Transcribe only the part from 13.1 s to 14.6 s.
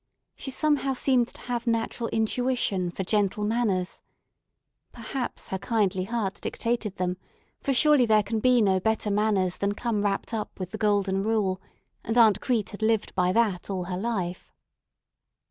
by that all her life.